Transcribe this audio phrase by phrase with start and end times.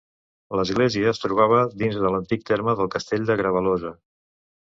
[0.59, 3.93] L'església es trobava dins l'antic terme del castell de Grevalosa.